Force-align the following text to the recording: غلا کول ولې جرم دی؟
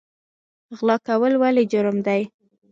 غلا 0.77 0.97
کول 1.07 1.33
ولې 1.41 1.63
جرم 1.71 1.97
دی؟ 2.05 2.21